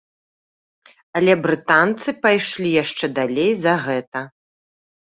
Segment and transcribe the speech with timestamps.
[1.19, 4.19] Але брытанцы пайшлі яшчэ далей за гэта.